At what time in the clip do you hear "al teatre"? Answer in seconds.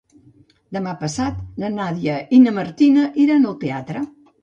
3.55-4.07